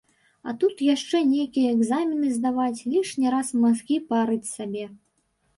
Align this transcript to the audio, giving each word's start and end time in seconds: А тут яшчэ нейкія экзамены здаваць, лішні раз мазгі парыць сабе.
А 0.47 0.53
тут 0.61 0.79
яшчэ 0.85 1.19
нейкія 1.33 1.75
экзамены 1.75 2.31
здаваць, 2.37 2.83
лішні 2.95 3.35
раз 3.37 3.53
мазгі 3.67 3.99
парыць 4.15 4.43
сабе. 4.57 4.85